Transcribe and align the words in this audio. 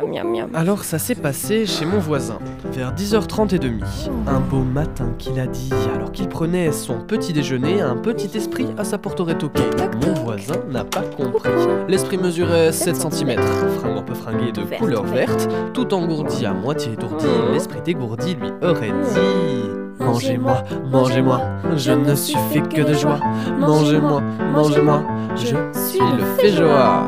Miam, 0.00 0.12
miam, 0.12 0.30
miam. 0.30 0.50
Alors 0.54 0.84
ça 0.84 0.98
s'est 0.98 1.14
passé 1.14 1.66
chez 1.66 1.84
mon 1.84 1.98
voisin, 1.98 2.38
vers 2.72 2.94
10h30 2.94 3.54
et 3.54 3.58
demi. 3.58 3.82
Un 4.26 4.40
beau 4.40 4.62
matin 4.62 5.12
qu'il 5.18 5.38
a 5.38 5.46
dit, 5.46 5.70
alors 5.94 6.12
qu'il 6.12 6.28
prenait 6.28 6.72
son 6.72 7.00
petit 7.00 7.32
déjeuner, 7.32 7.80
un 7.80 7.96
petit 7.96 8.36
esprit 8.36 8.68
à 8.78 8.84
sa 8.84 8.98
porte 8.98 9.20
aurait 9.20 9.36
toqué. 9.38 9.62
Mon 10.06 10.14
voisin 10.14 10.56
n'a 10.70 10.84
pas 10.84 11.02
compris. 11.02 11.50
L'esprit 11.88 12.18
mesurait 12.18 12.72
7 12.72 12.96
cm, 12.96 13.40
fringue 13.78 13.98
un 13.98 14.02
peu 14.02 14.14
fringué 14.14 14.52
de 14.52 14.62
couleur 14.78 15.04
verte. 15.04 15.48
tout 15.74 15.92
engourdi 15.92 16.46
à 16.46 16.52
moitié 16.52 16.92
étourdi, 16.92 17.26
l'esprit 17.52 17.80
dégourdi 17.84 18.34
lui 18.34 18.50
aurait 18.62 18.88
dit... 18.88 19.70
Mangez-moi, 19.98 20.64
mangez-moi, 20.90 21.42
je 21.76 21.92
ne 21.92 22.14
suis 22.14 22.38
fait 22.50 22.62
que 22.62 22.80
de 22.80 22.94
joie. 22.94 23.20
Mangez-moi, 23.58 24.22
mangez-moi, 24.50 25.04
je 25.36 25.56
suis 25.78 26.00
le 26.00 26.24
féjoie. 26.38 27.06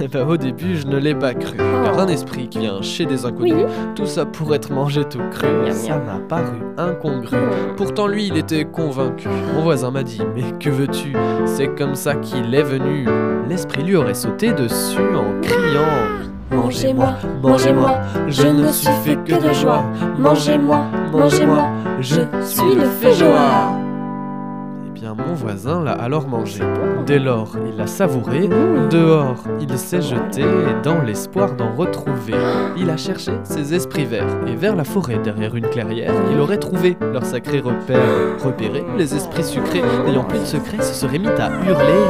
Eh 0.00 0.08
ben, 0.08 0.26
au 0.28 0.36
début, 0.36 0.76
je 0.76 0.86
ne 0.86 0.96
l'ai 0.96 1.14
pas 1.14 1.34
cru, 1.34 1.56
car 1.56 1.98
un 1.98 2.06
esprit 2.08 2.48
qui 2.48 2.58
vient 2.60 2.80
chez 2.82 3.06
des 3.06 3.24
inconnus, 3.24 3.54
Oui. 3.56 3.64
tout 3.94 4.06
ça 4.06 4.24
pour 4.26 4.54
être 4.54 4.72
mangé 4.72 5.04
tout 5.04 5.20
cru, 5.30 5.46
Miam, 5.64 5.72
ça 5.72 5.96
m'a 5.96 6.18
paru 6.28 6.58
incongru. 6.76 7.36
Hmm. 7.36 7.76
Pourtant 7.76 8.06
lui, 8.06 8.26
il 8.28 8.36
était 8.36 8.64
convaincu. 8.64 9.28
Mon 9.54 9.62
voisin 9.62 9.90
m'a 9.90 10.02
dit, 10.02 10.20
mais 10.34 10.52
que 10.60 10.70
veux-tu? 10.70 11.14
C'est 11.46 11.68
comme 11.68 11.94
ça 11.94 12.14
qu'il 12.16 12.54
est 12.54 12.62
venu. 12.62 13.06
L'esprit 13.48 13.82
lui 13.82 13.96
aurait 13.96 14.14
sauté 14.14 14.52
dessus 14.52 14.98
en 15.16 15.40
criant. 15.40 16.26
Mangez-moi, 16.50 17.14
mangez-moi, 17.42 17.98
je 18.26 18.46
ne 18.46 18.68
suis 18.68 18.92
fait 19.04 19.16
que 19.16 19.34
de 19.48 19.52
joie. 19.52 19.84
Mangez-moi, 20.18 20.84
mangez-moi, 21.12 21.64
je 22.00 22.20
suis 22.42 22.74
le 22.74 22.84
féjoie. 23.00 23.87
Eh 24.88 24.90
bien, 24.90 25.14
mon 25.14 25.34
voisin 25.34 25.84
l'a 25.84 25.92
alors 25.92 26.26
mangé. 26.28 26.62
Dès 27.04 27.18
lors, 27.18 27.52
il 27.68 27.76
l'a 27.76 27.86
savouré. 27.86 28.48
Mmh. 28.48 28.88
Dehors, 28.88 29.44
il 29.60 29.76
s'est 29.76 30.00
jeté 30.00 30.42
dans 30.82 31.02
l'espoir 31.02 31.54
d'en 31.54 31.74
retrouver. 31.74 32.32
Il 32.76 32.88
a 32.88 32.96
cherché 32.96 33.32
ses 33.44 33.74
esprits 33.74 34.06
verts 34.06 34.38
et 34.46 34.56
vers 34.56 34.74
la 34.74 34.84
forêt 34.84 35.18
derrière 35.18 35.54
une 35.56 35.68
clairière, 35.68 36.14
il 36.32 36.40
aurait 36.40 36.58
trouvé 36.58 36.96
leur 37.12 37.24
sacré 37.24 37.60
repère. 37.60 38.00
Repéré, 38.42 38.82
les 38.96 39.14
esprits 39.14 39.44
sucrés 39.44 39.82
n'ayant 40.06 40.24
plus 40.24 40.38
de 40.38 40.46
secret 40.46 40.80
se 40.80 40.94
seraient 40.94 41.18
mis 41.18 41.28
à 41.28 41.50
hurler. 41.66 42.04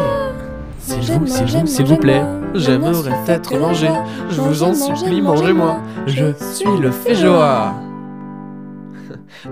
S'il 0.79 1.19
vous, 1.19 1.27
s'il 1.27 1.47
vous, 1.47 1.67
s'il 1.67 1.87
vous 1.87 1.97
plaît, 1.97 2.23
j'aimerais 2.55 3.11
être 3.27 3.59
mangé. 3.59 3.89
Je 4.31 4.41
vous 4.41 4.63
en 4.63 4.73
supplie, 4.73 5.20
mangez-moi. 5.20 5.79
Je 6.07 6.33
suis 6.33 6.79
le 6.81 6.92
féjoa. 6.92 7.75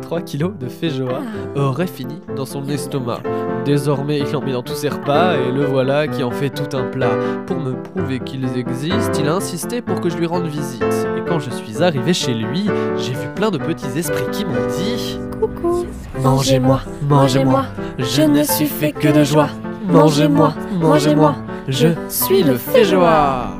3 0.03 0.21
kilos 0.23 0.53
de 0.59 0.69
féjoa 0.69 1.21
aurait 1.55 1.87
fini 1.87 2.21
dans 2.35 2.47
son 2.47 2.67
estomac. 2.69 3.21
Désormais, 3.65 4.21
il 4.21 4.37
en 4.37 4.41
met 4.41 4.53
dans 4.53 4.63
tous 4.63 4.75
ses 4.75 4.89
repas 4.89 5.35
et 5.35 5.51
le 5.51 5.65
voilà 5.65 6.07
qui 6.07 6.23
en 6.23 6.31
fait 6.31 6.51
tout 6.51 6.77
un 6.77 6.85
plat. 6.85 7.11
Pour 7.47 7.59
me 7.59 7.75
prouver 7.75 8.21
qu'ils 8.21 8.57
existent, 8.57 9.19
il 9.19 9.29
a 9.29 9.35
insisté 9.35 9.83
pour 9.83 10.01
que 10.01 10.09
je 10.09 10.17
lui 10.17 10.27
rende 10.27 10.47
visite. 10.47 11.07
Et 11.17 11.29
quand 11.29 11.41
je 11.41 11.51
suis 11.51 11.83
arrivé 11.83 12.13
chez 12.15 12.35
lui, 12.35 12.69
j'ai 12.97 13.13
vu 13.13 13.29
plein 13.35 13.51
de 13.51 13.59
petits 13.59 13.99
esprits 13.99 14.31
qui 14.31 14.45
m'ont 14.45 14.53
dit 14.79 15.19
Coucou. 15.41 15.87
Mangez-moi, 16.23 16.81
mangez-moi, 17.09 17.65
je 17.99 18.23
ne 18.23 18.43
suis 18.43 18.67
fait 18.67 18.93
que 18.93 19.09
de 19.09 19.25
joie. 19.25 19.49
Mangez-moi, 19.89 20.55
mangez-moi, 20.81 21.37
je 21.69 21.89
suis 22.09 22.43
le 22.43 22.57
féjoa. 22.57 23.56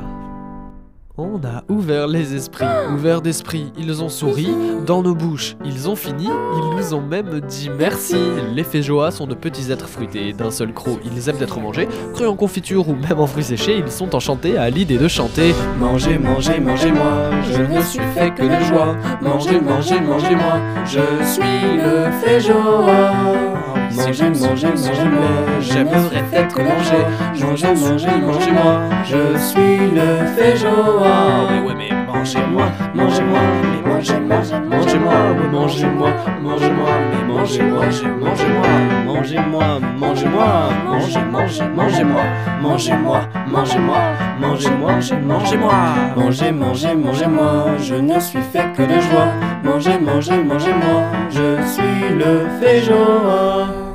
On 1.19 1.37
a 1.37 1.63
ouvert 1.67 2.05
les 2.05 2.35
esprits, 2.35 2.63
ouvert 2.93 3.21
d'esprit, 3.23 3.73
ils 3.75 4.03
ont 4.03 4.09
souri, 4.09 4.49
dans 4.85 5.01
nos 5.01 5.15
bouches, 5.15 5.55
ils 5.65 5.89
ont 5.89 5.95
fini, 5.95 6.27
ils 6.27 6.75
nous 6.77 6.93
ont 6.93 7.01
même 7.01 7.39
dit 7.39 7.71
merci. 7.75 8.17
Les 8.53 8.63
féjoas 8.63 9.09
sont 9.09 9.25
de 9.25 9.33
petits 9.33 9.71
êtres 9.71 9.87
fruités, 9.87 10.33
d'un 10.33 10.51
seul 10.51 10.71
croc, 10.73 10.99
ils 11.03 11.27
aiment 11.27 11.41
être 11.41 11.59
mangés, 11.59 11.87
crus 12.13 12.27
en 12.27 12.35
confiture 12.35 12.87
ou 12.87 12.93
même 12.93 13.19
en 13.19 13.25
fruits 13.25 13.45
séchés, 13.45 13.79
ils 13.79 13.91
sont 13.91 14.13
enchantés 14.13 14.59
à 14.59 14.69
l'idée 14.69 14.99
de 14.99 15.07
chanter. 15.07 15.55
Mangez, 15.79 16.19
mangez, 16.19 16.59
mangez-moi, 16.59 17.31
je 17.51 17.63
ne 17.63 17.81
suis 17.81 18.05
fait 18.13 18.29
que 18.35 18.43
de 18.43 18.63
joie. 18.65 18.95
Mangez, 19.19 19.59
mangez, 19.59 19.99
mangez-moi, 19.99 20.61
je 20.85 20.99
suis 21.25 21.77
le 21.77 22.11
féjoa. 23.89 24.29
Mangez, 24.29 24.47
mangez, 24.47 24.67
mangez-moi, 24.67 25.29
j'aimerais 25.59 26.23
être 26.33 26.57
mangé. 26.61 26.99
Mangez, 27.41 27.67
mangez, 27.67 28.17
mangez-moi, 28.21 28.73
je 29.03 29.37
suis 29.37 29.77
le 29.95 30.25
féjoa. 30.35 31.15
Mais 31.51 31.61
ouais, 31.67 31.75
mais 31.77 31.91
mangez-moi, 32.05 32.65
mangez-moi, 32.93 33.39
mais 33.63 33.81
mangez-moi, 33.89 34.37
mangez-moi, 34.69 35.13
mangez-moi, 35.51 36.09
mangez-moi, 36.41 36.76
mangez-moi, 37.47 37.85
mangez-moi, 38.19 38.67
mangez-moi, 39.05 39.79
mangez-moi, 39.97 40.69
mangez, 40.85 41.19
mangez, 41.31 41.63
mangez-moi, 41.63 42.23
mangez-moi, 42.61 43.21
mangez-moi, 43.49 44.01
mangez-moi, 44.39 44.91
mangez-moi, 45.25 45.73
mangez, 46.15 46.51
mangez, 46.51 46.95
mangez-moi, 46.95 47.77
je 47.79 47.95
ne 47.95 48.19
suis 48.19 48.41
fait 48.51 48.73
que 48.75 48.83
de 48.83 48.99
joie. 48.99 49.31
Mangez, 49.63 49.97
mangez, 49.99 50.43
mangez-moi, 50.43 51.03
je 51.29 51.61
suis 51.65 52.15
le 52.15 52.47
féjoa. 52.59 53.86